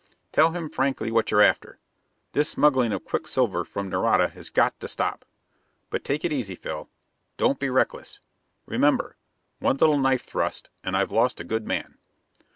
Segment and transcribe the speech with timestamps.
[0.31, 1.77] "Tell him frankly what you're after.
[2.31, 5.25] This smuggling of quicksilver from Nareda has got to stop.
[5.91, 6.89] But take it easy, Phil;
[7.37, 8.19] don't be reckless.
[8.65, 9.15] Remember:
[9.59, 11.99] one little knife thrust and I've lost a good man!"